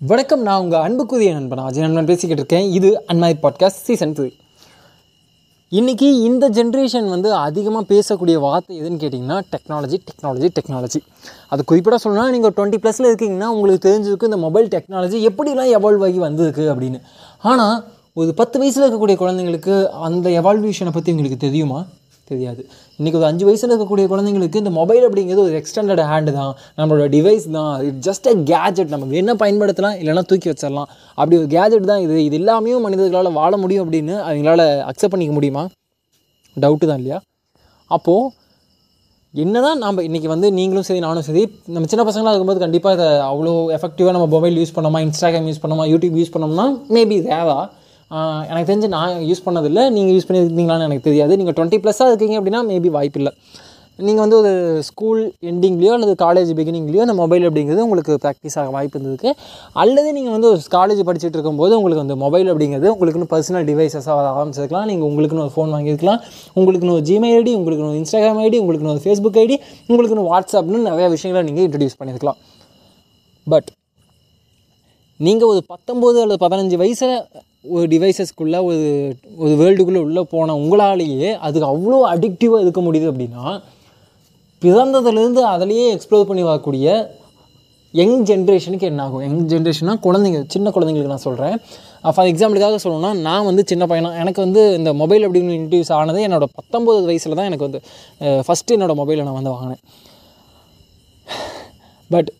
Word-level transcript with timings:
வணக்கம் 0.00 0.42
நான் 0.42 0.60
உங்கள் 0.60 0.80
அன்புக்குரிய 0.80 1.32
நண்பன் 1.32 1.58
அஜய் 1.58 1.84
நண்பன் 1.84 2.08
பேசிக்கிட்டு 2.08 2.42
இருக்கேன். 2.42 2.66
இது 2.72 2.88
அன்மாய் 3.06 3.34
பாட்காஸ்ட் 3.42 3.84
சீசன் 3.84 4.12
த்ரீ 4.12 4.30
இன்றைக்கி 5.72 6.08
இந்த 6.22 6.48
ஜென்ரேஷன் 6.48 7.08
வந்து 7.08 7.34
அதிகமாக 7.34 7.84
பேசக்கூடிய 7.94 8.36
வார்த்தை 8.38 8.80
எதுன்னு 8.80 8.98
கேட்டிங்கன்னா 9.02 9.38
டெக்னாலஜி 9.52 9.98
டெக்னாலஜி 10.08 10.48
டெக்னாலஜி 10.58 11.00
அது 11.48 11.64
குறிப்பிட 11.64 11.98
சொல்லணும்னா 12.04 12.30
நீங்கள் 12.30 12.54
டுவெண்ட்டி 12.56 12.80
ப்ளஸில் 12.82 13.08
இருக்கீங்கன்னா 13.10 13.46
உங்களுக்கு 13.46 13.88
தெரிஞ்சிருக்கு 13.88 14.30
இந்த 14.30 14.36
மொபைல் 14.36 14.68
டெக்னாலஜி 14.68 15.20
எப்படிலாம் 15.30 15.72
எவால்வ் 15.78 16.04
ஆகி 16.08 16.18
வந்திருக்கு 16.18 16.66
அப்படின்னு. 16.74 17.00
ஆனால் 17.42 17.76
ஒரு 18.12 18.34
பத்து 18.34 18.58
வயசில் 18.58 18.84
இருக்கக்கூடிய 18.84 19.18
குழந்தைங்களுக்கு 19.22 19.76
அந்த 20.08 20.28
எவால்வேஷனை 20.40 20.92
பற்றி 20.92 21.12
உங்களுக்கு 21.12 21.36
தெரியுமா? 21.36 21.80
தெரியாது. 22.30 22.62
இன்றைக்கி 22.98 23.18
ஒரு 23.20 23.26
அஞ்சு 23.30 23.44
வயசில் 23.48 23.70
இருக்கக்கூடிய 23.70 24.06
குழந்தைங்களுக்கு 24.12 24.62
இந்த 24.62 24.72
மொபைல் 24.80 25.04
அப்படிங்கிறது 25.08 25.44
ஒரு 25.46 25.56
எக்ஸ்டெண்டட் 25.60 26.02
ஹேண்டு 26.10 26.32
தான். 26.38 26.52
நம்மளோட 26.78 27.06
டிவைஸ் 27.16 27.46
தான். 27.58 27.72
இட் 27.88 28.00
ஜஸ்ட் 28.08 28.28
அ 28.32 28.34
கேஜெட் 28.52 28.92
நம்ம 28.94 29.18
என்ன 29.22 29.34
பயன்படுத்தலாம் 29.42 29.98
இல்லைனா 30.02 30.24
தூக்கி 30.30 30.50
வச்சிடலாம். 30.52 30.88
அப்படி 31.18 31.36
ஒரு 31.42 31.50
கேஜெட் 31.56 31.90
தான் 31.92 32.02
இது. 32.06 32.16
இது 32.28 32.38
எல்லாமே 32.42 32.78
மனிதர்களால் 32.86 33.36
வாழ 33.40 33.52
முடியும் 33.64 33.84
அப்படின்னு 33.86 34.16
அவங்களால் 34.28 34.66
அக்செப்ட் 34.90 35.14
பண்ணிக்க 35.16 35.34
முடியுமா? 35.38 35.64
டவுட்டு 36.56 36.88
தான் 36.92 37.00
இல்லையா? 37.02 37.20
அப்போது 37.90 38.42
என்ன 39.34 39.60
தான் 39.64 39.80
நம்ம 39.82 40.02
இன்றைக்கி 40.08 40.28
வந்து 40.32 40.48
நீங்களும் 40.56 40.86
சரி 40.88 41.00
நானும் 41.04 41.24
சரி 41.28 41.40
நம்ம 41.74 41.88
சின்ன 41.92 42.02
பசங்களாக 42.08 42.32
இருக்கும்போது 42.32 42.62
கண்டிப்பாக 42.64 42.94
இதை 42.96 43.08
அவ்வளோ 43.30 43.52
எஃபெக்டிவாக 43.76 44.12
நம்ம 44.16 44.26
மொபைல் 44.34 44.58
யூஸ் 44.60 44.74
பண்ணோமா 44.76 45.00
இன்ஸ்டாகிராம் 45.06 45.48
யூஸ் 45.50 45.62
பண்ணோமா 45.62 45.84
யூடியூப் 45.92 46.18
யூஸ் 46.20 46.32
பண்ணோம்னா 46.34 46.66
மேபி 46.96 47.16
தேவா 47.30 47.56
எனக்கு 48.48 48.68
தெரிஞ்சு 48.70 48.88
நான் 48.96 49.22
யூஸ் 49.28 49.44
பண்ணதில்லை. 49.46 49.84
நீங்கள் 49.98 50.14
யூஸ் 50.16 50.26
பண்ணியிருந்தீங்களான்னு 50.30 50.88
எனக்கு 50.88 51.06
தெரியாது. 51.10 51.36
நீங்கள் 51.42 51.56
டுவெண்ட்டி 51.58 51.80
ப்ளஸ்ஸாக 51.84 52.10
இருக்கீங்க 52.12 52.36
அப்படின்னா 52.40 52.62
மேபி 52.72 52.90
வாய்ப்பு 52.96 53.20
இல்லை. 53.22 53.32
நீங்கள் 54.06 54.24
வந்து 54.24 54.36
ஒரு 54.42 54.52
ஸ்கூல் 54.86 55.20
எண்டிங்லேயோ 55.50 55.92
அல்லது 55.96 56.14
காலேஜ் 56.22 56.48
பிகினிங்லேயோ 56.58 57.02
அந்த 57.04 57.14
மொபைல் 57.20 57.44
அப்படிங்கிறது 57.48 57.84
உங்களுக்கு 57.86 58.14
ப்ராக்டிஸ் 58.24 58.56
ஆக 58.60 58.70
வாய்ப்பு 58.76 58.96
இருந்ததுக்கு. 58.96 59.30
அல்லது 59.82 60.08
நீங்கள் 60.16 60.34
வந்து 60.36 60.48
ஒரு 60.52 60.60
காலேஜ் 60.74 61.02
படிச்சுட்டு 61.08 61.38
இருக்கும்போது 61.38 61.76
உங்களுக்கு 61.78 62.04
அந்த 62.04 62.16
மொபைல் 62.24 62.50
அப்படிங்கிறது 62.52 62.88
உங்களுக்குன்னு 62.94 63.28
பர்சனல் 63.34 63.66
டிவைசஸாக 63.70 64.16
வர 64.20 64.26
ஆரம்பிச்சிருக்கலாம். 64.38 64.88
நீங்கள் 64.90 65.08
உங்களுக்குன்னு 65.10 65.44
ஒரு 65.46 65.54
ஃபோன் 65.56 65.72
வாங்கியிருக்கலாம். 65.76 66.20
உங்களுக்குன்னு 66.58 66.96
ஒரு 66.98 67.06
ஜிமெயில் 67.10 67.36
ஐடி 67.38 67.54
உங்களுக்குன்னு 67.60 67.92
ஒரு 67.92 68.00
இன்ஸ்டாகிராம் 68.02 68.42
ஐடி 68.46 68.58
உங்களுக்குன்னு 68.64 68.94
ஒரு 68.96 69.04
ஃபேஸ்புக் 69.06 69.40
ஐடி 69.44 69.58
உங்களுக்குன்னு 69.88 70.26
வாட்ஸ்அப்னு 70.32 70.84
நிறையா 70.90 71.08
விஷயங்களை 71.16 71.44
நீங்கள் 71.50 71.66
இன்ட்ரடியூஸ் 71.68 71.98
பண்ணியிருக்கலாம். 72.00 72.40
பட் 73.46 73.70
நீங்கள் 75.20 75.50
ஒரு 75.54 75.62
பத்தொம்போது 75.72 76.18
அல்லது 76.24 76.42
பதினஞ்சு 76.46 76.78
வயசில் 76.84 77.16
ஒரு 77.64 77.86
டிவைசஸ்க்குள்ளே 77.88 78.62
ஒரு 78.62 79.16
ஒரு 79.36 79.54
வேர்ல்டுக்குள்ளே 79.54 79.96
உள்ளே 79.96 80.20
போன 80.30 80.56
உங்களாலேயே 80.56 81.32
அதுக்கு 81.36 81.68
அவ்வளோ 81.68 81.98
அடிக்டிவாக 82.14 82.60
இருக்க 82.60 82.80
முடியுது 82.80 83.10
அப்படின்னா 83.12 83.44
பிறந்ததுலேருந்து 84.62 85.40
அதிலேயே 85.40 85.96
எக்ஸ்ப்ளோர் 85.96 86.24
பண்ணி 86.24 86.42
வரக்கூடிய 86.42 86.88
யங் 87.92 88.24
ஜென்ரேஷனுக்கு 88.24 88.80
என்ன 88.80 89.02
ஆகும்? 89.02 89.20
யங் 89.20 89.46
ஜென்ரேஷனாக 89.46 89.98
குழந்தைங்க 90.02 90.44
சின்ன 90.46 90.70
குழந்தைங்களுக்கு 90.70 91.12
நான் 91.14 91.26
சொல்கிறேன் 91.26 91.56
ஃபார் 92.14 92.26
எக்ஸாம்பிளுக்காக 92.26 92.78
சொல்லணும்னா 92.84 93.20
நான் 93.20 93.44
வந்து 93.44 93.62
சின்ன 93.66 93.86
பையனாக 93.86 94.16
எனக்கு 94.16 94.42
வந்து 94.42 94.74
இந்த 94.74 94.92
மொபைல் 94.92 95.28
அப்படின்னு 95.28 95.58
இன்ட்ரடியூஸ் 95.58 95.92
ஆனது 95.92 96.28
என்னோட 96.28 96.44
பத்தொம்பது 96.60 97.04
வயசில் 97.04 97.34
தான் 97.34 97.44
எனக்கு 97.44 97.68
வந்து 97.70 97.80
ஃபஸ்ட்டு 98.46 98.74
என்னோடய 98.76 98.98
மொபைலை 99.02 99.22
நான் 99.22 99.38
வந்து 99.42 99.50
வாங்கினேன். 99.50 99.82
பட் 102.10 102.30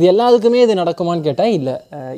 இது 0.00 0.06
எல்லாத்துக்குமே 0.10 0.60
இது 0.64 0.74
நடக்குமான்னு 0.80 1.24
கேட்டால் 1.26 1.54
இல்லை. 1.56 1.72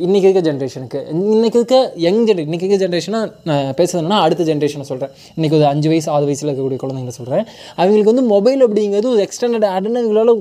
இன்றைக்கி 0.04 0.26
இருக்க 0.28 0.40
ஜென்ரேஷனுக்கு 0.48 0.98
இன்றைக்கி 1.36 1.56
இருக்க 1.60 1.76
யங் 2.04 2.20
ஜென்ரே 2.26 2.42
இன்றைக்கி 2.48 2.64
இருக்க 2.66 2.78
ஜென்ரேஷனாக 2.82 3.24
நான் 3.48 3.72
பேசுறதுனா 3.78 4.18
அடுத்த 4.24 4.44
ஜென்ரேஷனை 4.50 4.84
சொல்கிறேன் 4.90 5.12
இன்றைக்கி 5.36 5.56
ஒரு 5.58 5.66
அஞ்சு 5.70 5.88
வயசு 5.92 6.08
ஆறு 6.16 6.26
வயசில் 6.28 6.48
இருக்கக்கூடிய 6.48 6.78
குழந்தைங்களை 6.82 7.14
சொல்கிறேன் 7.16 7.44
அவங்களுக்கு 7.78 8.12
வந்து 8.12 8.24
மொபைல் 8.34 8.62
அப்படிங்கிறது 8.66 9.08
ஒரு 9.14 9.22
எக்ஸ்டெண்டட் 9.26 9.66
ஆடுன்னு 9.72 10.02
இவங்களால 10.02 10.34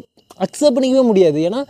அக்செப்ட் 0.46 0.76
பண்ணிக்கவே 0.76 1.06
முடியாது. 1.12 1.40
ஏன்னா 1.48 1.62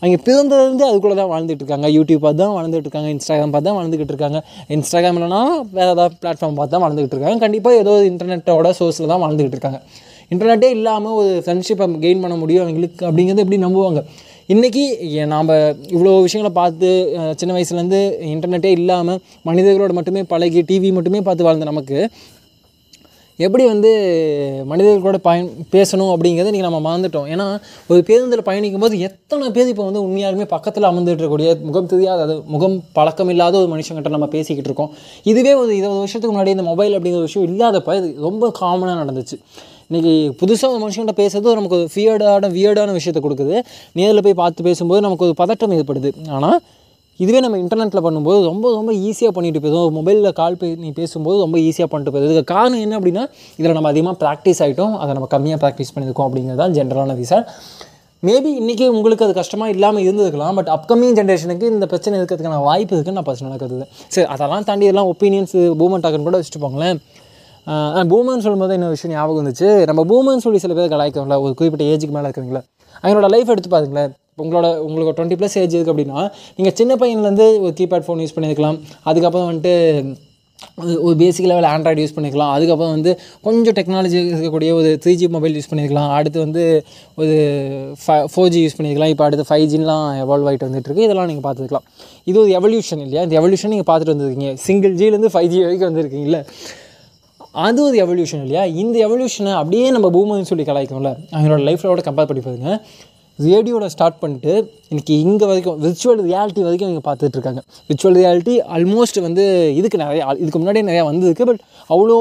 அவங்க 0.00 0.16
பிறந்ததுலேருந்து 0.28 0.86
அதுக்குள்ளே 0.90 1.16
தான் 1.22 1.30
வாழ்ந்துட்டு 1.32 1.62
இருக்காங்க. 1.64 1.88
யூடியூப் 1.96 2.22
பார்த்து 2.26 2.42
தான் 2.44 2.54
வாழ்ந்துட்டு 2.58 2.86
இருக்காங்க. 2.88 3.10
இன்ஸ்டாகிராம் 3.16 3.54
பார்த்து 3.56 3.70
தான் 3.70 3.78
வாழ்ந்துக்கிட்டு 3.78 4.14
இருக்காங்க. 4.14 4.40
இன்ஸ்டாகிராம் 4.76 5.18
இல்லைனா 5.20 5.42
வேறு 5.78 5.90
ஏதாவது 5.94 6.16
பிளாட்ஃபார்ம் 6.22 6.58
பார்த்து 6.60 6.74
தான் 6.76 6.84
வாழ்ந்துக்கிட்டு 6.84 7.16
இருக்காங்க. 7.16 7.40
கண்டிப்பாக 7.46 7.82
ஏதோ 7.82 7.94
இன்டர்நெட்டோட 8.10 8.70
சோர்ஸில் 8.80 9.12
தான் 9.14 9.22
வாழ்ந்துக்கிட்டு 9.24 9.58
இருக்காங்க. 9.58 9.80
இன்டர்நெட்டே 10.34 10.70
இல்லாமல் 10.78 11.16
ஒரு 11.22 11.32
ஃப்ரெண்ட்ஷிப்பை 11.46 11.86
கெயின் 12.06 12.22
பண்ண 12.26 12.36
முடியும் 12.44 12.64
அவங்களுக்கு 12.66 13.02
அப்படிங்கிறது 13.10 13.44
எப்படி 13.46 13.60
நம்புவாங்க? 13.66 14.02
இன்றைக்கி 14.48 14.82
நாம் 15.30 15.48
இவ்வளோ 15.94 16.10
விஷயங்களை 16.24 16.50
பார்த்து 16.58 16.88
சின்ன 17.40 17.54
வயசுலேருந்து 17.54 18.00
இன்டர்நெட்டே 18.32 18.70
இல்லாமல் 18.78 19.18
மனிதர்களோட 19.48 19.92
மட்டுமே 19.98 20.20
பழகி 20.32 20.60
டிவி 20.68 20.90
மட்டுமே 20.98 21.20
பார்த்து 21.28 21.46
வாழ்ந்த 21.46 21.68
நமக்கு 21.70 21.98
எப்படி 23.38 23.64
வந்து 23.72 23.90
மனிதர்களோட 24.72 25.18
பயன் 25.26 25.48
பேசணும் 25.74 26.12
அப்படிங்கிறத 26.12 26.50
இன்றைக்கி 26.50 26.68
நம்ம 26.68 26.80
மறந்துட்டோம். 26.86 27.26
ஏன்னா 27.34 27.46
ஒரு 27.90 28.00
பேருந்தில் 28.08 28.46
பயணிக்கும் 28.50 28.84
போது 28.84 29.02
எத்தனை 29.08 29.50
பேர் 29.56 29.72
இப்போ 29.72 29.86
வந்து 29.88 30.04
உண்மையாலுமே 30.06 30.46
பக்கத்தில் 30.54 30.90
அமர்ந்துட்டு 30.90 31.20
இருக்கக்கூடிய 31.20 31.50
முகம் 31.68 31.92
தெரியாத 31.94 32.22
அது 32.26 32.36
முகம் 32.54 32.76
பழக்கம் 32.98 33.32
இல்லாத 33.34 33.58
ஒரு 33.62 33.70
மனுஷங்கிட்ட 33.74 34.16
நம்ம 34.16 34.28
பேசிக்கிட்டு 34.36 34.70
இருக்கோம். 34.70 34.92
இதுவே 35.32 35.54
ஒரு 35.62 35.70
இருபது 35.80 36.02
வருஷத்துக்கு 36.02 36.34
முன்னாடி 36.34 36.54
இந்த 36.56 36.66
மொபைல் 36.72 36.96
அப்படிங்கிற 36.98 37.22
ஒரு 37.22 37.30
விஷயம் 37.30 37.48
இல்லாதப்ப 37.52 37.96
இது 38.02 38.10
ரொம்ப 38.28 38.52
காமனாக 38.60 39.00
நடந்துச்சு. 39.02 39.38
இன்றைக்கி 39.90 40.12
புதுசாக 40.38 40.68
ஒரு 40.74 40.80
மனுஷங்கிட்ட 40.82 41.14
பேசுறது 41.20 41.52
நமக்கு 41.58 41.76
ஒரு 41.78 41.84
ஃபியர்டான 41.92 42.48
வியர்டான 42.54 42.94
விஷயத்தை 42.96 43.20
கொடுக்குது. 43.26 43.56
நேரில் 43.98 44.22
போய் 44.26 44.36
பார்த்து 44.40 44.66
பேசும்போது 44.68 45.00
நமக்கு 45.06 45.26
ஒரு 45.28 45.34
பதட்டம் 45.40 45.74
ஏற்படுது. 45.76 46.10
ஆனால் 46.36 46.56
இதுவே 47.20 47.40
நம்ம 47.44 47.58
இன்டர்நெட்டில் 47.64 48.02
பண்ணும்போது 48.06 48.38
ரொம்ப 48.48 48.72
ரொம்ப 48.78 48.92
ஈஸியாக 49.08 49.32
பண்ணிட்டு 49.36 49.60
போயிடும் 49.64 49.94
மொபைலில் 49.98 50.32
கால் 50.40 50.56
பண்ணி 50.62 50.90
பேசும்போது 50.98 51.36
ரொம்ப 51.44 51.56
ஈஸியாக 51.66 51.88
பண்ணிட்டு 51.92 52.12
போயிடுது. 52.14 52.30
இதுக்கு 52.30 52.52
காரணம் 52.54 52.82
என்ன 52.84 52.96
அப்படின்னா 52.98 53.22
இதில் 53.58 53.76
நம்ம 53.78 53.90
அதிகமாக 53.94 54.16
ப்ராக்டிஸ் 54.22 54.60
ஆகிட்டோம் 54.64 54.94
அதை 55.02 55.10
நம்ம 55.18 55.28
கம்மியாக 55.34 55.60
ப்ராக்டிஸ் 55.64 55.92
பண்ணியிருக்கோம் 55.96 56.26
அப்படிங்கிறது 56.28 56.60
தான் 56.62 56.74
ஜென்ரலான 56.78 57.16
ரீசன் 57.20 57.46
மேபி 58.22 58.50
இன்றைக்கி 58.62 58.84
உங்களுக்கு 58.96 59.24
அது 59.26 59.34
கஷ்டமாக 59.40 59.74
இல்லாமல் 59.76 60.04
இருந்திருக்கலாம் 60.06 60.56
பட் 60.58 60.70
அப்கமிங் 60.76 61.16
ஜென்ரேஷனுக்கு 61.18 61.66
இந்த 61.74 61.86
பிரச்சனை 61.92 62.14
இருக்கிறதுக்கான 62.20 62.60
வாய்ப்பு 62.68 62.94
இருக்குன்னு 62.96 63.20
நான் 63.20 63.28
பர்சனலாக 63.28 63.60
கருது 63.62 63.86
சரி 64.14 64.26
அதெல்லாம் 64.34 64.66
தாண்டி 64.70 64.88
எல்லாம் 64.92 65.10
ஒப்பீனியன்ஸ் 65.12 65.54
பூமெண்ட் 65.82 66.08
ஆகுன்னு 66.08 66.28
கூட 66.28 66.38
வச்சுட்டு 66.40 66.62
போங்களேன். 66.64 67.00
பூமர்னு 67.70 68.38
சொல்லும்போது 68.38 68.72
என்ன 68.72 68.88
விஷயம் 68.88 69.16
ஞாபகம் 69.16 69.46
வந்துச்சு. 69.46 69.92
நம்ம 69.92 70.04
பூமர்னு 70.04 70.40
சொல்லி 70.40 70.58
சில 70.58 70.74
பேர் 70.74 70.90
கலாய்க்கிறோம்ல 70.90 71.40
ஒரு 71.40 71.54
குறிப்பிட்ட 71.54 71.84
ஏஜுக்கு 71.84 72.10
மேலே 72.10 72.26
இருக்கிறீங்களா 72.26 72.62
அவங்களோட 73.02 73.28
லைஃப் 73.28 73.48
எடுத்து 73.48 73.68
பாருங்களேன். 73.68 74.12
உங்களோட 74.42 74.76
உங்களுக்கு 74.76 75.24
டுவெண்ட்டி 75.24 75.38
ப்ளஸ் 75.38 75.58
ஏஜ் 75.58 75.76
இருக்குது 75.76 75.90
அப்படின்னா 75.90 76.30
நீங்கள் 76.56 76.74
சின்ன 76.74 76.94
பையன்லேருந்து 76.94 77.60
ஒரு 77.60 77.74
கீபேட் 77.78 78.04
ஃபோன் 78.06 78.26
யூஸ் 78.26 78.36
பண்ணியிருக்கலாம் 78.36 78.80
அதுக்கப்புறம் 79.02 79.52
வந்துட்டு 79.52 80.14
ஒரு- 80.80 81.00
ஒரு 81.00 81.16
பேசிக் 81.16 81.46
லெவல் 81.46 81.70
ஆண்ட்ராய்டு 81.70 81.98
யூஸ் 81.98 82.16
பண்ணிக்கலாம் 82.16 82.50
அதுக்கப்புறம் 82.50 82.92
வந்து 82.92 83.18
கொஞ்சம் 83.42 83.72
டெக்னாலஜி 83.72 84.18
இருக்கக்கூடிய 84.18 84.72
ஒரு 84.72 84.98
த்ரீ 85.04 85.14
ஜி 85.14 85.28
மொபைல் 85.28 85.54
யூஸ் 85.54 85.74
பண்ணியிருக்கலாம் 85.74 86.10
அடுத்து 86.10 86.38
வந்து 86.38 86.84
ஒரு 87.16 87.34
ஃபை 88.06 88.24
ஃபோர் 88.36 88.48
ஜி 88.48 88.66
யூஸ் 88.66 88.80
பண்ணியிருக்கலாம் 88.80 89.08
இப்போ 89.08 89.24
அடுத்து 89.24 89.54
ஃபைவ் 89.54 89.58
ஜின்லாம் 89.58 90.06
எவால்வ் 90.22 90.48
ஆகிட்டு 90.48 90.68
வந்துட்டுருக்கு 90.68 90.96
இதெல்லாம் 90.96 91.26
நீங்கள் 91.26 91.52
பார்த்துக்கலாம். 91.52 91.84
இது 92.24 92.40
ஒரு 92.40 92.50
எவல்யூஷன் 92.50 92.98
இல்லையா? 92.98 93.22
இந்த 93.22 93.40
எவல்யூஷன் 93.40 93.68
நீங்கள் 93.68 93.96
பார்த்துட்டு 93.96 94.16
வந்திருக்கீங்க. 94.16 94.54
சிங்கிள் 94.54 94.94
ஜிலேருந்து 94.94 95.28
ஃபைவ் 95.32 95.46
ஜி 95.46 95.60
வரைக்கும் 95.60 95.96
வந்துருக்கீங்களே 95.96 96.46
அது 97.64 97.82
ஒரு 97.82 97.96
எவல்யூஷன் 98.04 98.42
இல்லையா? 98.44 98.64
இந்த 98.64 98.96
எவல்யூஷனை 99.08 99.52
அப்படியே 99.52 99.90
நம்ம 99.90 100.08
பூமர்னு 100.16 100.48
சொல்லி 100.50 100.64
கலாய்க்கணும்ல 100.64 101.10
அவங்களோட 101.34 101.60
லைஃப்லோட 101.68 102.02
கம்பேர் 102.08 102.28
பண்ணி 102.30 102.42
பாருங்க. 102.44 102.70
ரேடியோவில் 103.38 103.88
ஸ்டார்ட் 103.88 104.18
பண்ணிட்டு 104.18 104.52
இன்றைக்கி 104.90 105.14
இங்கே 105.22 105.46
வரைக்கும் 105.50 105.78
விர்ச்சுவல் 105.84 106.20
ரியாலிட்டி 106.26 106.62
வரைக்கும் 106.64 106.90
இங்கே 106.90 107.00
பார்த்துட்ருக்காங்க 107.06 107.60
விர்ச்சுவல் 107.88 108.16
ரியாலிட்டி 108.18 108.52
ஆல்மோஸ்ட் 108.74 109.16
வந்து 109.24 109.44
இதுக்கு 109.78 109.98
நிறையா 110.02 110.26
இதுக்கு 110.42 110.58
முன்னாடியே 110.60 110.84
நிறையா 110.88 111.04
வந்திருக்கு 111.08 111.44
பட் 111.48 111.62
அவ்வளோ 111.90 112.16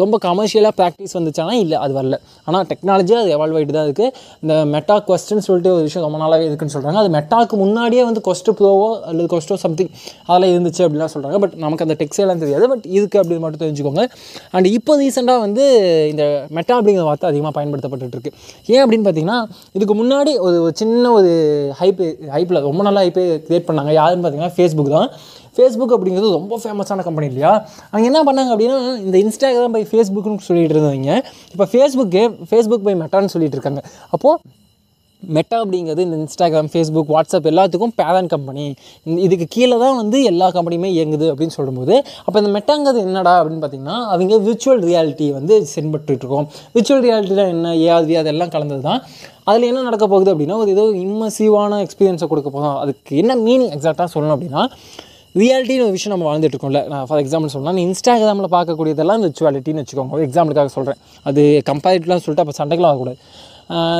ரொம்ப 0.00 0.16
கமர்ஷியலாக 0.26 0.72
ப்ராக்டிஸ் 0.80 1.14
வந்துச்சானா 1.18 1.54
இல்லை 1.62 1.76
அது 1.84 1.92
வரல. 1.98 2.16
ஆனால் 2.48 2.66
டெக்னாலஜியாக 2.70 3.22
அது 3.22 3.32
எவால்வ் 3.36 3.56
ஆகிட்டு 3.58 3.74
தான் 3.78 3.88
இருக்குது 3.88 4.12
இந்த 4.42 4.54
மெட்டா 4.74 4.96
கொஸ்டின்னு 5.08 5.44
சொல்லிட்டு 5.48 5.72
ஒரு 5.76 5.82
விஷயம் 5.88 6.04
ரொம்ப 6.06 6.20
நாளாகவே 6.22 6.46
இருக்குன்னு 6.48 6.74
சொல்கிறாங்க 6.76 7.00
அது 7.02 7.10
மெட்டாக்கு 7.16 7.58
முன்னாடியே 7.62 8.04
வந்து 8.08 8.22
கொஸ்ட் 8.28 8.50
ப்ரோவோ 8.60 8.88
அல்லது 9.08 9.26
கொஸ்டோ 9.34 9.58
சம்திங் 9.64 9.90
அதெல்லாம் 10.28 10.52
இருந்துச்சு 10.54 10.84
அப்படிலாம் 10.86 11.12
சொல்கிறாங்க 11.16 11.40
பட் 11.44 11.56
நமக்கு 11.64 11.86
அந்த 11.88 11.96
டெக்ஸ்டைலாம் 12.02 12.42
தெரியாது. 12.44 12.64
பட் 12.74 12.86
இதுக்கு 12.96 13.20
அப்படின்னு 13.22 13.44
மட்டும் 13.46 13.64
தெரிஞ்சுக்கோங்க. 13.64 14.04
அண்ட் 14.56 14.70
இப்போ 14.76 14.98
ரீசெண்டாக 15.02 15.44
வந்து 15.46 15.66
இந்த 16.12 16.24
மெட்டா 16.58 16.76
அப்படிங்கிற 16.78 17.06
வார்த்தை 17.10 17.28
அதிகமாக 17.32 17.54
பயன்படுத்தப்பட்டுருக்கு 17.58 18.32
ஏன் 18.74 18.82
அப்படின்னு 18.84 19.06
பார்த்தீங்கன்னா 19.08 19.40
இதுக்கு 19.78 19.96
முன்னாடி 20.02 20.34
ஒரு 20.46 20.72
சின்ன 20.82 21.12
ஒரு 21.18 21.32
ஹை 21.80 21.86
ஹைப் 21.88 22.04
ஹைப்பில் 22.36 22.64
ரொம்ப 22.68 22.82
நல்லா 22.88 23.02
ஹைப்பே 23.04 23.26
கிரியேட் 23.48 23.68
பண்ணாங்க. 23.70 23.92
யாருன்னு 24.00 24.24
பார்த்தீங்கன்னா 24.24 24.56
ஃபேஸ்புக் 24.58 24.94
தான். 24.96 25.10
ஃபேஸ்புக் 25.56 25.92
அப்படிங்கிறது 25.94 26.28
ரொம்ப 26.38 26.56
ஃபேமஸான 26.62 27.04
கம்பெனி 27.06 27.26
இல்லையா? 27.30 27.52
அவங்க 27.90 28.04
என்ன 28.10 28.20
பண்ணாங்க 28.28 28.50
அப்படின்னா 28.54 28.76
இந்த 29.06 29.16
இன்ஸ்டாகிராம் 29.24 29.74
பை 29.76 29.82
ஃபேஸ்புக்னு 29.92 30.46
சொல்லிட்டு 30.48 30.74
இருந்தவங்க 30.74 31.14
இப்போ 31.54 31.66
ஃபேஸ்புக்கே 31.72 32.24
ஃபேஸ்புக் 32.50 32.86
பை 32.88 32.94
மெட்டான்னு 33.02 33.32
சொல்லிட்டு 33.34 33.58
இருக்காங்க. 33.58 33.82
அப்போது 34.16 34.38
மெட்டா 35.22 35.56
அப்படிங்கிறது 35.62 36.02
இந்த 36.06 36.16
இன்ஸ்டாகிராம் 36.22 36.68
ஃபேஸ்புக் 36.72 37.10
வாட்ஸ்அப் 37.14 37.48
எல்லாத்துக்கும் 37.50 37.94
பேரண்ட் 38.00 38.30
கம்பெனி 38.34 38.64
இதுக்கு 39.26 39.46
கீழே 39.54 39.76
தான் 39.82 39.96
வந்து 40.00 40.18
எல்லா 40.30 40.46
கம்பெனியுமே 40.56 40.90
இயங்குது 40.96 41.26
அப்படின்னு 41.32 41.54
சொல்லும்போது 41.56 41.94
அப்போ 42.24 42.36
இந்த 42.42 42.50
மெட்டாங்கிறது 42.56 43.00
என்னடா 43.06 43.34
அப்படின்னு 43.40 43.62
பார்த்தீங்கன்னா 43.64 43.96
அவங்க 44.14 44.38
விர்ச்சுவல் 44.46 44.82
ரியாலிட்டி 44.90 45.26
வந்து 45.38 45.56
சென்பட்டுருக்கோம் 45.74 46.46
விர்ச்சுவல் 46.76 47.04
ரியாலிட்டியில் 47.06 47.44
என்ன 47.54 47.74
ஏஆர்வி 47.86 48.16
அதெல்லாம் 48.22 48.52
கலந்தது 48.54 48.84
தான். 48.88 49.02
அதில் 49.50 49.68
என்ன 49.70 49.82
நடக்க 49.88 50.04
போகுது 50.12 50.30
அப்படின்னா 50.32 50.56
ஒரு 50.62 50.70
ஏதோ 50.76 50.84
இம்மசிவான 51.04 51.80
எக்ஸ்பீரியன்ஸை 51.86 52.26
கொடுக்க 52.32 52.48
போதும். 52.56 52.78
அதுக்கு 52.82 53.12
என்ன 53.22 53.36
மீனிங் 53.46 53.72
எக்ஸாக்டாக 53.76 54.08
சொல்லணும் 54.14 54.36
அப்படின்னா 54.36 54.62
ரியாலிட்டின்னு 55.34 55.86
ஒரு 55.86 55.94
விஷயம் 55.96 56.14
நம்ம 56.14 56.26
வாழ்ந்துட்டு 56.28 56.54
இருக்கோம்ல. 56.54 56.80
நான் 56.92 57.06
ஃபார் 57.08 57.20
எக்ஸாம்பிள் 57.24 57.52
சொல்லலாம் 57.54 57.82
இன்ஸ்டாகிராமில் 57.86 58.52
பார்க்கக்கூடியதெல்லாம் 58.56 59.22
விர்ச்சுவாலிட்டின்னு 59.24 59.82
வச்சுக்கோங்க. 59.82 60.14
ஒரு 60.16 60.24
எக்ஸாம்பிளுக்காக 60.28 60.72
சொல்கிறேன் 60.76 61.00
அது 61.30 61.42
கம்பேரிட்டிவ்லாம் 61.70 62.24
சொல்லிட்டு 62.24 62.44
அப்போ 62.46 62.56
சண்டைக்கெலாம் 62.60 62.92
ஆகக்கூடாது 62.92 63.20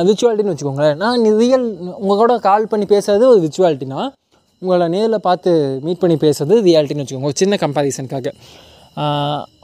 விர்ச்சுவாலிட்டின்னு 0.07 0.53
வச்சுக்கோங்களேன். 0.53 0.97
நான் 1.03 1.27
ரியல் 1.43 1.67
உங்கள் 2.01 2.21
கூட 2.23 2.37
கால் 2.47 2.71
பண்ணி 2.71 2.87
பேசுறது 2.95 3.25
ஒரு 3.33 3.41
விர்ச்சுவாலிட்டினா 3.45 4.01
உங்களை 4.61 4.87
நேரில் 4.95 5.25
பார்த்து 5.27 5.51
மீட் 5.85 6.01
பண்ணி 6.01 6.17
பேசுறது 6.25 6.55
ரியாலிட்டின்னு 6.69 7.05
வச்சுக்கோங்க. 7.05 7.29
ஒரு 7.31 7.41
சின்ன 7.43 7.57
கம்பேரிசனுக்காக 7.65 8.33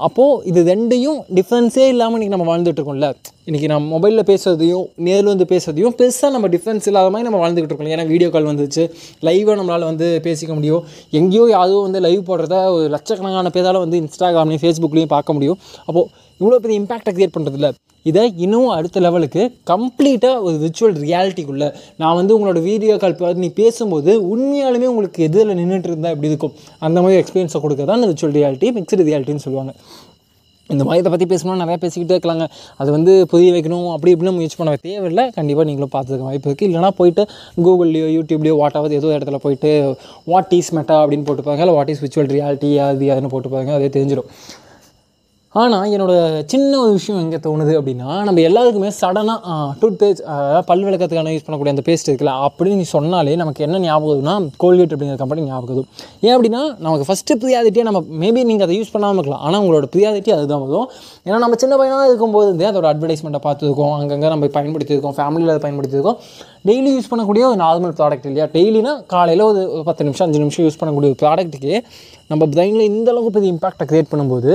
அப்போது 0.06 0.44
இது 0.50 0.60
ரெண்டையும் 0.70 1.18
டிஃப்ரென்ஸே 1.38 1.86
இல்லாமல் 1.94 2.18
இன்றைக்கி 2.18 2.34
நம்ம 2.34 2.46
வாழ்ந்துட்டுருக்கோம்ல 2.50 3.08
இன்றைக்கி 3.48 3.68
நம்ம 3.72 3.88
மொபைலில் 3.94 4.26
பேசுறதையும் 4.30 4.86
நேரில் 5.06 5.30
வந்து 5.32 5.48
பேசுறதையும் 5.50 5.96
பெருசாக 6.00 6.30
நம்ம 6.36 6.48
டிஃப்ரென்ஸ் 6.54 6.86
இல்லாத 6.90 7.10
மாதிரி 7.14 7.28
நம்ம 7.28 7.40
வாழ்ந்துக்கிட்டு 7.42 7.74
இருக்கோம். 7.74 7.92
ஏன்னா 7.96 8.06
வீடியோ 8.12 8.30
கால் 8.36 8.50
வந்துச்சு 8.52 8.84
லைவாக 9.28 9.58
நம்மளால் 9.60 9.88
வந்து 9.92 10.08
பேசிக்க 10.28 10.52
முடியும். 10.60 10.84
எங்கேயோ 11.20 11.48
யாரோ 11.50 11.82
வந்து 11.88 12.02
லைவ் 12.06 12.22
போடுறத 12.30 12.62
ஒரு 12.76 12.86
லட்சக்கணக்கான 12.96 13.52
பேரால் 13.58 13.82
வந்து 13.86 14.00
இன்ஸ்டாகிராம்லேயும் 14.04 14.64
ஃபேஸ்புக்லேயும் 14.64 15.14
பார்க்க 15.16 15.38
முடியும். 15.38 15.60
அப்போது 15.88 16.08
இவ்வளோ 16.40 16.60
பெரிய 16.64 16.80
இம்பேக்டை 16.82 17.12
க்ரியேட் 17.16 17.36
பண்ணுறதில்ல 17.36 17.68
இதை 18.06 18.24
இன்னும் 18.46 18.72
அடுத்த 18.78 19.02
லெவலுக்கு 19.06 19.44
கம்ப்ளீட்டாக 19.72 20.42
ஒரு 20.48 20.56
விர்ச்சுவல் 20.64 20.98
ரியாலிட்டிக்குள்ளே 21.04 21.70
நான் 22.02 22.18
வந்து 22.20 22.34
உங்களோட 22.38 22.60
வீடியோ 22.70 22.96
கால் 23.04 23.16
பார்த்து 23.22 23.44
நீ 23.46 23.50
பேசும்போது 23.62 24.12
உண்மையாலுமே 24.34 24.90
உங்களுக்கு 24.94 25.22
எதில் 25.28 25.56
நின்றுட்டு 25.60 25.90
இருந்தால் 25.92 26.14
எப்படி 26.16 26.32
இருக்கும்? 26.32 26.54
அந்த 26.88 26.98
மாதிரி 27.04 27.20
எக்ஸ்பீரியன்ஸை 27.22 27.62
கொடுக்க 27.64 27.86
தான் 27.90 28.00
இந்த 28.02 28.10
விர்ச்சுவல் 28.12 28.36
ரியாலிட்டி 28.40 28.70
மிக்சடு 28.78 29.08
ரியாலிட்டின்னு 29.10 29.46
சொல்லுவாங்க. 29.46 29.74
இந்த 30.74 30.84
மாதிரி 30.86 31.02
இதை 31.02 31.10
பற்றி 31.14 31.26
பேசணும்னா 31.32 31.64
நிறையா 31.64 31.80
பேசிக்கிட்டே 31.82 32.16
இருக்கலாங்க. 32.18 32.46
அது 32.82 32.90
வந்து 32.96 33.14
புரிய 33.32 33.50
வைக்கணும் 33.56 33.88
அப்படி 33.96 34.14
இப்படின்னு 34.14 34.36
முயற்சி 34.38 34.58
பண்ண 34.60 34.72
தேவையில்லை. 34.86 35.26
கண்டிப்பாக 35.38 35.66
நீங்களும் 35.70 35.94
பார்த்துக்க 35.96 36.30
வாய்ப்பு 36.30 36.50
இருக்குது 36.50 36.70
இல்லைனா 36.70 36.92
போயிட்டு 37.00 37.24
கூகுள்லேயோ 37.66 38.08
யூடியூப்லேயோ 38.18 38.56
வாட்டாவது 38.62 39.00
ஏதோ 39.00 39.12
இடத்துல 39.18 39.40
போயிட்டு 39.46 39.72
வாட் 40.34 40.54
இஸ் 40.60 40.74
மெட்டா 40.78 40.98
அப்படின்னு 41.04 41.28
போட்டு 41.30 41.46
பாருங்க 41.48 41.66
இல்லை 41.68 41.78
வாட் 41.80 41.92
இஸ் 41.96 42.04
விர்ச்சுவல் 42.06 42.32
ரியாலிட்டி 42.38 42.72
அது 42.90 43.12
அதுன்னு 43.16 43.34
போட்டு 43.36 43.52
பாருங்க 43.56 43.74
அதே 43.80 43.90
தெரிஞ்சிடும். 43.98 44.30
ஆனால் 45.62 45.92
என்னோட 45.96 46.14
சின்ன 46.52 46.72
ஒரு 46.84 46.92
விஷயம் 46.96 47.20
எங்கே 47.24 47.38
தோணுது 47.44 47.74
அப்படின்னா 47.80 48.08
நம்ம 48.28 48.42
எல்லாருக்குமே 48.48 48.90
சடனாக 49.02 49.54
டூத் 49.82 50.00
பேஸ்ட் 50.02 50.22
பல் 50.70 50.84
விளக்கத்துக்கான 50.88 51.34
யூஸ் 51.36 51.46
பண்ணக்கூடிய 51.46 51.74
அந்த 51.76 51.84
பேஸ்ட் 51.88 52.10
இருக்குல்ல 52.10 52.34
அப்படின்னு 52.48 52.80
நீ 52.82 52.86
சொன்னாலே 52.96 53.36
நமக்கு 53.42 53.64
என்ன 53.68 53.80
ஞாபகம்னா 53.86 54.34
கோல்கேட் 54.64 54.94
அப்படிங்கிற 54.96 55.20
கம்பெனி 55.22 55.44
ஞாபகம் 55.52 55.88
ஏன் 56.26 56.34
அப்படின்னா 56.36 56.64
நமக்கு 56.86 57.06
ஃபஸ்ட்டு 57.10 57.38
ப்ரியாரிட்டியாக 57.44 57.88
நம்ம 57.90 58.02
மேபி 58.24 58.44
நீங்கள் 58.50 58.68
அதை 58.68 58.76
யூஸ் 58.80 58.92
பண்ணாமல் 58.96 59.20
இருக்கலாம். 59.22 59.44
ஆனால் 59.48 59.62
உங்களோட 59.64 59.88
ப்ரியாரிட்டி 59.94 60.34
அதுதான் 60.38 60.64
வரும். 60.66 60.90
ஏன்னா 61.28 61.38
நம்ம 61.44 61.60
சின்ன 61.64 61.78
பையனாக 61.82 62.10
இருக்கும்போது 62.10 62.50
இருந்தே 62.50 62.68
அதோட 62.72 62.90
அட்வர்டைஸ்மெண்ட்டை 62.94 63.42
பார்த்துருக்கோம். 63.48 63.94
அங்கங்கே 64.00 64.32
நம்ம 64.34 64.50
பயன்படுத்தியிருக்கோம். 64.58 65.16
ஃபேமிலியில் 65.20 65.54
அதை 65.54 65.64
பயன்படுத்தியிருக்கோம். 65.68 66.20
டெய்லி 66.70 66.92
யூஸ் 66.96 67.10
பண்ணக்கூடிய 67.12 67.44
ஒரு 67.52 67.60
நார்மல் 67.64 67.96
ப்ராடக்ட் 68.00 68.28
இல்லையா? 68.30 68.46
டெய்லினா 68.58 68.94
காலையில் 69.14 69.44
ஒரு 69.52 69.62
ஒரு 69.76 69.84
பத்து 69.90 70.06
நிமிஷம் 70.08 70.26
அஞ்சு 70.28 70.42
நிமிஷம் 70.44 70.66
யூஸ் 70.68 70.80
பண்ணக்கூடிய 70.82 71.10
ஒரு 71.14 71.20
ப்ராடக்ட்டுக்கு 71.24 71.74
நம்ம 72.32 72.44
பிரெயினில் 72.54 72.88
இந்த 72.92 73.10
அளவுக்கு 73.12 73.34
பெரிய 73.36 73.54
இம்பாக்டை 73.56 73.86
க்ரியேட் 73.90 74.12
பண்ணும்போது 74.12 74.52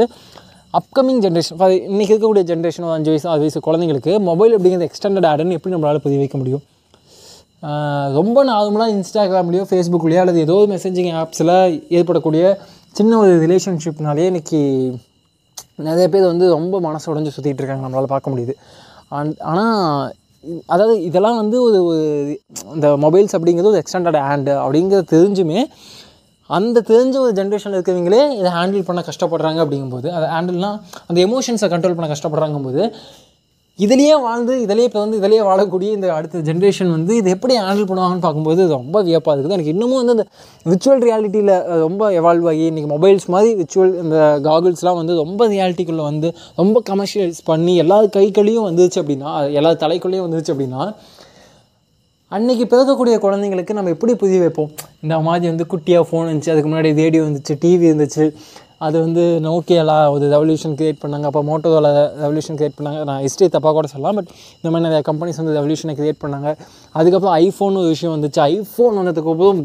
அப்கமிங் 0.78 1.20
ஜென்ரேஷன் 1.22 1.56
ஃபார் 1.60 1.72
இன்றைக்கி 1.92 2.12
இருக்கக்கூடிய 2.14 2.42
ஜென்ரேஷன் 2.50 2.84
ஒரு 2.88 2.94
அஞ்சு 2.96 3.10
வயசு 3.10 3.26
ஆறு 3.28 3.38
வயசு 3.38 3.60
குழந்தைங்களுக்கு 3.66 4.12
மொபைல் 4.28 4.52
அப்படிங்கிறது 4.56 4.86
எக்ஸ்டெண்டட் 4.88 5.26
ஆடுன்னு 5.30 5.56
எப்படி 5.56 5.74
நம்மளால் 5.74 6.02
பதிவு 6.04 6.20
வைக்க 6.22 6.38
முடியும்? 6.38 6.62
ரொம்ப 8.18 8.44
நார்மலாக 8.50 8.94
இன்ஸ்டாகிராம்லேயோ 8.96 9.64
ஃபேஸ்புக்லேயோ 9.70 10.20
அல்லது 10.24 10.40
ஏதோ 10.40 10.56
மெசேஜிங் 10.68 11.10
ஆப்ஸில் 11.22 11.52
ஏற்படக்கூடிய 11.88 12.44
சின்ன 12.90 13.18
ஒரு 13.18 13.32
ரிலேஷன்ஷிப்னாலே 13.46 14.26
இன்றைக்கி 14.30 14.60
நிறைய 15.88 16.06
பேர் 16.08 16.30
வந்து 16.32 16.48
ரொம்ப 16.48 16.80
மனசு 16.80 17.14
உடஞ்சி 17.14 17.32
சுற்றிட்டு 17.36 17.62
இருக்காங்க 17.62 17.84
நம்மளால் 17.86 18.12
பார்க்க 18.14 18.30
முடியுது. 18.30 18.54
ஆனால் 19.52 20.14
அதாவது 20.66 21.02
இதெல்லாம் 21.02 21.36
வந்து 21.36 21.56
ஒரு 21.62 21.80
இந்த 22.74 22.88
மொபைல்ஸ் 23.04 23.34
அப்படிங்கிறது 23.36 23.72
ஒரு 23.72 23.82
எக்ஸ்டெண்டட் 23.82 24.20
ஹேண்டு 24.28 24.52
அப்படிங்கிறது 24.64 25.12
தெரிஞ்சுமே 25.16 25.60
அந்த 26.50 26.84
தெரிஞ்ச 26.90 27.16
ஒரு 27.18 27.32
ஜென்ரேஷனில் 27.32 27.78
இருக்கிறவங்களே 27.78 28.22
இதை 28.38 28.50
ஹேண்டில் 28.50 28.86
பண்ண 28.88 29.00
கஷ்டப்படுறாங்க 29.08 29.58
அப்படிங்கும்போது 29.64 30.08
அதை 30.10 30.28
ஹேண்டில்னால் 30.34 30.78
அந்த 31.06 31.18
எமோஷன்ஸை 31.26 31.68
கண்ட்ரோல் 31.74 31.98
பண்ண 31.98 32.08
கஷ்டப்படுறாங்கும்போது 32.14 32.82
இதுலேயே 33.78 34.14
வாழ்ந்து 34.22 34.54
இதிலேயே 34.62 34.86
இப்போ 34.88 35.00
வந்து 35.00 35.18
இதிலேயே 35.18 35.42
வாழக்கூடிய 35.42 35.90
இந்த 35.96 36.06
அடுத்த 36.14 36.40
ஜென்ரேஷன் 36.48 36.90
வந்து 36.90 37.12
இது 37.16 37.28
எப்படி 37.30 37.54
ஹேண்டில் 37.58 37.86
பண்ணுவாங்கன்னு 37.90 38.24
பார்க்கும்போது 38.24 38.62
ரொம்ப 38.68 38.96
வியப்பாக 39.02 39.34
இருக்குது. 39.34 39.54
எனக்கு 39.54 39.72
இன்னமும் 39.74 40.00
வந்து 40.00 40.14
அந்த 40.16 40.24
விர்ச்சுவல் 40.66 41.02
ரியாலிட்டியில் 41.06 41.52
ரொம்ப 41.80 42.10
எவால்வ் 42.12 42.48
ஆகி 42.48 42.64
இன்றைக்கி 42.70 42.90
மொபைல்ஸ் 42.90 43.26
மாதிரி 43.28 43.52
விர்ச்சுவல் 43.54 43.94
இந்த 44.02 44.16
காகுல்ஸ்லாம் 44.48 44.98
வந்து 45.00 45.14
ரொம்ப 45.14 45.48
ரியாலிட்டிக்குள்ளே 45.48 46.04
வந்து 46.10 46.30
ரொம்ப 46.56 46.82
கமர்ஷியல்ஸ் 46.90 47.40
பண்ணி 47.44 47.74
எல்லா 47.76 47.98
கைகளையும் 48.18 48.68
வந்துச்சு 48.68 49.00
அப்படின்னா 49.02 49.32
எல்லா 49.52 49.72
தலைக்குள்ளேயும் 49.84 50.26
வந்துச்சு 50.28 50.52
அப்படின்னா 50.54 50.82
அன்றைக்கி 52.36 52.64
பிறக்கக்கூடிய 52.72 53.14
குழந்தைங்களுக்கு 53.22 53.76
நம்ம 53.76 53.90
எப்படி 53.94 54.12
புரிய 54.18 54.40
வைப்போம்? 54.40 54.68
இந்த 55.04 55.14
மாதிரி 55.26 55.46
வந்து 55.52 55.64
குட்டியாக 55.72 56.04
ஃபோன் 56.08 56.26
இருந்துச்சு 56.26 56.52
அதுக்கு 56.52 56.68
முன்னாடி 56.72 56.90
ரேடியோ 56.98 57.22
இருந்துச்சு 57.22 57.54
டிவி 57.62 57.86
இருந்துச்சு. 57.90 58.24
அது 58.86 58.96
வந்து 59.04 59.22
நோக்கியாலா 59.46 59.96
ஒரு 60.12 60.26
ரெவல்யூஷன் 60.34 60.76
கிரியேட் 60.78 61.00
பண்ணாங்க. 61.02 61.26
அப்போ 61.30 61.40
மோட்டோவில் 61.48 61.88
ரெவல்யூஷன் 62.22 62.58
க்ரியேட் 62.58 62.76
பண்ணாங்க. 62.78 63.00
நான் 63.08 63.20
ஹிஸ்ட்ரி 63.24 63.46
தப்பாக 63.54 63.72
கூட 63.78 63.88
சொல்லலாம் 63.94 64.18
பட் 64.18 64.30
இந்த 64.58 64.68
மாதிரி 64.74 64.84
நிறைய 64.86 65.02
கம்பெனிஸ் 65.08 65.40
வந்து 65.40 65.56
ரெவல்யூஷனை 65.58 65.94
க்ரியேட் 66.00 66.20
பண்ணாங்க. 66.24 66.52
அதுக்கப்புறம் 67.00 67.34
ஐஃபோன் 67.46 67.80
ஒரு 67.80 67.90
விஷயம் 67.94 68.14
வந்துச்சு. 68.16 68.40
ஐஃபோன் 68.52 68.96
வந்ததுக்கு 69.00 69.32
அப்புறம் 69.34 69.60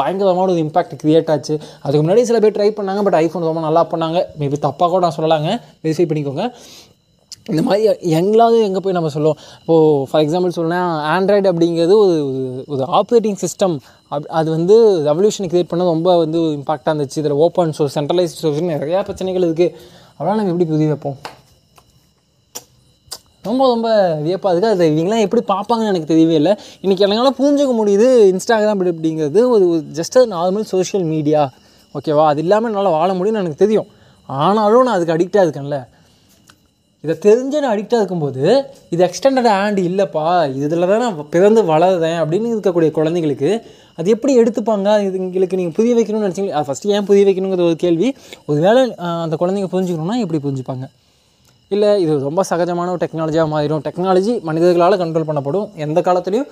பயங்கரமான 0.00 0.46
ஒரு 0.52 0.62
இம்பாக்ட் 0.66 0.94
க்ரியேட் 1.04 1.32
ஆச்சு. 1.36 1.56
அதுக்கு 1.84 2.04
முன்னாடி 2.04 2.22
சில 2.32 2.40
பேர் 2.44 2.56
ட்ரை 2.58 2.70
பண்ணாங்க 2.80 3.02
பட் 3.08 3.18
ஐஃபோன் 3.22 3.48
ரொம்ப 3.50 3.64
நல்லா 3.68 3.84
பண்ணாங்க. 3.94 4.20
மேபி 4.42 4.60
தப்பாக 4.68 4.90
கூட 4.94 5.02
நான் 5.06 5.18
சொல்லலாங்க. 5.20 5.58
வெரிஃபை 5.86 6.06
பண்ணிக்கோங்க. 6.12 6.46
இந்த 7.50 7.62
மாதிரி 7.62 7.88
எங்களாவது 7.88 8.62
எங்கே 8.62 8.78
போய் 8.78 8.92
நம்ம 8.92 9.08
சொல்லுவோம் 9.08 9.36
இப்போது 9.60 10.08
ஃபார் 10.10 10.22
எக்ஸாம்பிள் 10.22 10.58
சொல்லணும்னா 10.58 10.84
ஆண்ட்ராய்டு 11.14 11.48
அப்படிங்கிறது 11.48 11.92
ஒரு 11.92 12.64
ஒரு- 12.68 13.00
ஆப்ரேட்டிங் 13.00 13.36
சிஸ்டம் 13.40 13.78
அப் 14.08 14.26
அது 14.28 14.50
வந்து 14.50 14.98
ரெவல்யூஷனை 14.98 15.42
கிரியேட் 15.42 15.68
பண்ண 15.68 15.84
ரொம்ப 15.84 16.18
வந்து 16.18 16.38
இம்பாக்டாக 16.38 16.88
இருந்துச்சு. 16.88 17.18
இதில் 17.18 17.30
ஓப்பன் 17.30 17.72
சோர்ஸ் 17.72 17.98
சென்ட்ரலைஸ் 17.98 18.24
சோர்ஸ் 18.24 18.62
நிறையா 18.62 19.00
பிரச்சனைகள் 19.00 19.42
இருக்குது 19.42 19.74
அதெல்லாம் 20.16 20.36
நம்ம 20.36 20.42
எப்படி 20.42 20.64
புரிய 20.64 20.86
வைப்போம்? 20.86 21.16
ரொம்ப 23.42 23.66
ரொம்ப 23.66 24.14
வியப்பாக 24.14 24.58
இருக்குது 24.58 24.70
அது 24.70 24.88
இவங்களாம் 24.88 25.20
எப்படி 25.20 25.44
பார்ப்பாங்கன்னு 25.48 25.86
எனக்கு 25.86 26.14
தெரியவே 26.14 26.30
இல்லை. 26.30 26.54
இன்றைக்கி 26.82 26.98
என்னால் 26.98 27.34
புரிஞ்சுக்க 27.38 27.70
முடியுது 27.70 28.38
இன்ஸ்டாகிராம் 28.38 28.68
அப்படி 28.68 28.90
அப்படிங்கிறது 28.90 29.48
ஒரு 29.48 29.84
ஜஸ்ட் 29.92 30.18
நார்மல் 30.18 30.60
சோஷியல் 30.60 31.06
மீடியா 31.06 31.50
ஓகேவா 31.94 32.26
அது 32.26 32.40
இல்லாமல் 32.40 32.74
என்னால் 32.74 32.92
வாழ 32.92 33.12
முடியும்னு 33.12 33.26
எனக்கு 33.26 33.54
தெரியும். 33.54 33.86
ஆனாலும் 34.26 34.82
நான் 34.82 35.00
அதுக்கு 35.00 35.14
அடிக்டாக 35.14 35.44
இருக்கேன்ல. 35.44 35.84
இதை 37.04 37.14
தெரிஞ்சு 37.26 37.58
நான் 37.62 37.72
அடிக்டாக 37.74 38.00
இருக்கும்போது 38.00 38.42
இது 38.94 39.00
எக்ஸ்டெண்டட் 39.06 39.48
ஹேண்ட் 39.52 39.78
இல்லைப்பா 39.88 40.24
இதில் 40.64 40.86
தான் 40.90 41.02
நான் 41.04 41.16
பிறந்து 41.34 41.60
வளர்றேன் 41.70 42.18
அப்படின்னு 42.22 42.48
இருக்கக்கூடிய 42.54 42.90
குழந்தைங்களுக்கு 42.98 43.50
அது 43.98 44.12
எப்படி 44.14 44.32
எடுத்துப்பாங்க? 44.40 44.88
இது 45.06 45.16
எங்களுக்கு 45.26 45.58
நீங்கள் 45.60 45.76
புரிய 45.78 45.94
வைக்கணும்னு 45.98 46.26
நினச்சிங்க 46.26 46.52
அது 46.58 46.66
ஃபஸ்ட்டு 46.68 46.92
ஏன் 46.96 47.06
புரிய 47.10 47.24
வைக்கணுங்கிற 47.28 47.64
ஒரு 47.70 47.78
கேள்வி. 47.84 48.08
ஒருவேளை 48.48 48.66
வேளை 48.68 48.82
அந்த 49.24 49.36
குழந்தைங்க 49.42 49.70
புரிஞ்சுக்கணும்னா 49.74 50.18
எப்படி 50.24 50.40
புரிஞ்சுப்பாங்க? 50.46 50.86
இல்லை 51.74 51.90
இது 52.02 52.12
ரொம்ப 52.28 52.44
சகஜமான 52.50 52.92
ஒரு 52.94 53.02
டெக்னாலஜியாக 53.04 53.48
மாறிடும். 53.54 53.82
டெக்னாலஜி 53.86 54.32
மனிதர்களால் 54.48 55.00
கண்ட்ரோல் 55.02 55.28
பண்ணப்படும். 55.30 55.66
எந்த 55.86 56.00
காலத்துலேயும் 56.08 56.48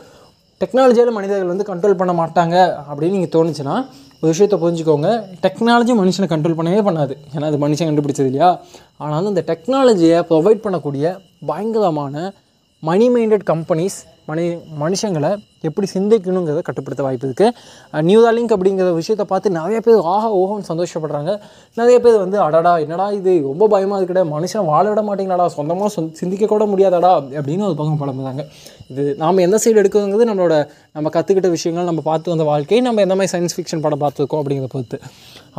டெக்னாலஜியால் 0.65 1.11
மனிதர்கள் 1.11 1.53
வந்து 1.53 1.67
கண்ட்ரோல் 1.71 1.97
பண்ண 1.97 2.13
மாட்டாங்க 2.23 2.57
அப்படின்னு 2.91 3.17
நீங்கள் 3.17 3.35
தோணுச்சுன்னா 3.37 3.75
ஒரு 4.21 4.33
விஷயத்தை 4.33 4.57
புரிஞ்சுக்கோங்க. 4.63 5.09
டெக்னாலஜி 5.43 5.93
மனுஷனை 6.00 6.29
கண்ட்ரோல் 6.31 6.59
பண்ணவே 6.61 6.81
பண்ணாது. 6.88 7.15
ஏன்னா 7.35 7.45
அது 7.45 7.69
மனுஷன் 7.69 7.88
கண்டுபிடிச்சது 7.88 8.29
இல்லையா? 8.31 8.61
ஆனாலும் 8.97 9.29
இந்த 9.29 9.43
டெக்னாலஜியை 9.47 10.19
ப்ரொவைட் 10.31 10.65
பண்ணக்கூடிய 10.67 11.19
பயங்கரமான 11.47 12.33
மணி 12.82 13.06
மைண்டட் 13.14 13.44
கம்பெனிஸ் 13.50 13.97
மனி 14.28 14.42
மனுஷங்களை 14.80 15.30
எப்படி 15.68 15.87
சிந்திக்கணுங்கிறத 15.94 16.61
கட்டுப்படுத்த 16.66 17.02
வாய்ப்பு 17.06 17.26
இருக்குது 17.28 18.02
நியூதா 18.08 18.30
லிங்க் 18.37 18.52
அப்படிங்கிற 18.56 18.88
விஷயத்தை 18.99 19.25
பார்த்து 19.30 19.49
நிறைய 19.50 19.78
பேர் 19.80 20.00
ஆஹா 20.14 20.28
ஓஹோன்னு 20.40 20.68
சந்தோஷப்படுறாங்க. 20.70 21.32
நிறைய 21.75 21.97
பேர் 22.04 22.18
வந்து 22.25 22.38
அடடா 22.47 22.73
என்னடா 22.85 23.06
இது? 23.18 23.32
ரொம்ப 23.49 23.68
பயமாக 23.68 23.99
இருக்கட. 24.00 24.23
மனுஷன் 24.35 24.68
வாழ 24.73 24.85
விட 24.88 25.02
மாட்டேங்களாடா. 25.08 25.47
சொந்தமாக 25.56 25.90
சொந் 25.97 26.12
சிந்திக்க 26.20 26.47
கூட 26.47 26.66
முடியாதடா. 26.66 27.12
அப்படின்னு 27.38 27.66
ஒரு 27.70 27.76
பக்கம் 27.80 28.00
புலம்புறாங்க. 28.02 28.44
இது 28.90 29.04
நாம் 29.23 29.44
எந்த 29.47 29.58
சைடு 29.64 29.80
எடுக்கிறதுங்கிறது 29.82 30.28
நம்மளோட 30.30 30.56
நம்ம 30.92 31.11
கற்றுக்கிட்ட 31.16 31.50
விஷயங்கள் 31.56 31.90
நம்ம 31.90 32.04
பார்த்து 32.11 32.35
வந்த 32.35 32.47
வாழ்க்கையை 32.52 32.82
நம்ம 32.88 33.00
எந்த 33.06 33.16
மாதிரி 33.20 33.32
சயின்ஸ் 33.35 33.56
ஃபிக்ஷன் 33.58 33.85
படம் 33.87 34.04
பார்த்துருக்கோம் 34.04 34.42
அப்படிங்கிறத 34.42 34.73
பொறுத்து. 34.76 35.00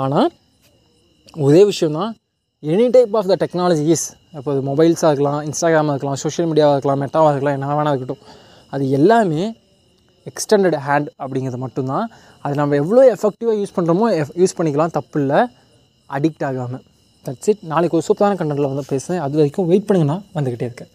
ஆனால் 0.05 0.29
ஒரே 1.47 1.63
விஷயம் 1.71 1.99
தான் 1.99 2.13
any 2.63 2.85
type 2.95 3.13
of 3.17 3.27
the 3.31 3.35
technology 3.41 3.83
is 3.95 4.05
இப்போ 4.37 4.49
அது 4.53 4.61
மொபைல்ஸாக 4.69 5.09
இருக்கலாம் 5.11 5.37
இன்ஸ்டாகிராமாக 5.47 5.93
இருக்கலாம் 5.95 6.17
சோஷியல் 6.23 6.47
மீடியாவாக 6.49 6.75
இருக்கலாம் 6.77 6.99
மெட்டாவாக 7.03 7.31
இருக்கலாம் 7.33 7.55
என்ன 7.57 7.75
வேணால் 7.77 7.93
இருக்கட்டும். 7.93 8.23
அது 8.73 8.83
எல்லாமே 8.97 9.43
எக்ஸ்டெண்டட் 10.31 10.77
ஹேண்ட் 10.87 11.07
அப்படிங்கிறது 11.23 11.59
மட்டும்தான். 11.65 12.05
அது 12.45 12.59
நம்ம 12.61 12.75
எவ்வளோ 12.83 13.03
எஃபெக்டிவாக 13.13 13.55
யூஸ் 13.61 13.75
பண்ணுறோமோ 13.77 14.07
யூஸ் 14.41 14.57
பண்ணிக்கலாம் 14.57 14.93
தப்பு 14.97 15.19
இல்லை 15.21 15.39
அடிக்ட் 16.09 16.45
ஆகாமல் 16.49 16.83
தட்ஸ் 17.25 17.49
இட் 17.53 17.63
நாளைக்கு 17.73 17.97
ஒரு 17.99 18.07
சூப்பரான 18.09 18.37
கண்டென்ட்டில் 18.41 18.71
வந்து 18.73 18.85
பேசுகிறேன் 18.93 19.23
அது 19.25 19.41
வரைக்கும் 19.41 19.69
வெயிட் 19.71 19.87
பண்ணுங்கன்னா 19.89 20.19
வந்துக்கிட்டே 20.37 20.67
இருக்கேன். 20.69 20.91